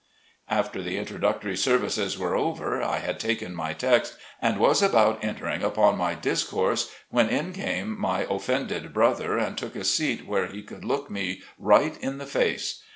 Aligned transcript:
After 0.49 0.81
the 0.81 0.97
introductory 0.97 1.55
services 1.55 2.17
were 2.17 2.35
over 2.35 2.81
I 2.81 2.97
had 2.97 3.19
taken 3.19 3.53
my 3.53 3.73
text, 3.73 4.17
and 4.41 4.57
was 4.57 4.81
about 4.81 5.23
entering 5.23 5.61
upon 5.61 5.95
my 5.95 6.15
discourse 6.15 6.91
when 7.11 7.29
in 7.29 7.53
came 7.53 7.99
my 8.01 8.25
offended 8.27 8.95
brother, 8.95 9.37
and 9.37 9.55
took 9.55 9.75
a 9.75 9.83
seat 9.83 10.25
where 10.25 10.47
he 10.47 10.63
could 10.63 10.83
look 10.83 11.11
me 11.11 11.43
right 11.59 11.95
in 12.01 12.17
the 12.17 12.25
face. 12.25 12.81